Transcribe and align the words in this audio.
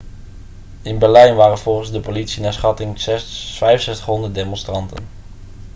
in 0.81 0.97
berlijn 0.99 1.35
waren 1.35 1.59
volgens 1.59 1.91
de 1.91 1.99
politie 1.99 2.41
naar 2.41 2.53
schatting 2.53 2.99
6500 2.99 4.33
demonstranten 4.35 5.07